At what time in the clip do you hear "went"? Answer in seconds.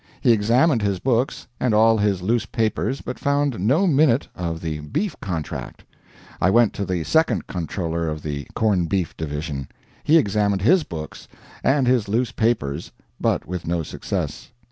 6.49-6.73